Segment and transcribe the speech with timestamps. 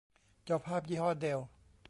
[0.47, 1.47] จอภาพยี่ห้อเดลล์